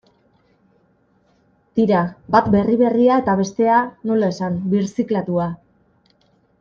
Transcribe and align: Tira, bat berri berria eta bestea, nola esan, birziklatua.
Tira, 1.79 1.99
bat 2.35 2.49
berri 2.55 2.77
berria 2.79 3.19
eta 3.25 3.35
bestea, 3.43 3.77
nola 4.13 4.31
esan, 4.37 4.57
birziklatua. 4.73 5.47